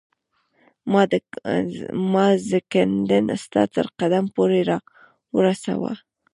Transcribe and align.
ما 2.11 2.27
زکندن 2.49 3.25
ستا 3.43 3.63
تر 3.73 3.85
قدم 3.99 4.25
پوري 4.35 4.61
را 4.69 4.77
ورساوه 5.35 5.93